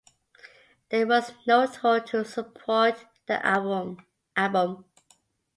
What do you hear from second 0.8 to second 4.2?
There was no tour to support the album.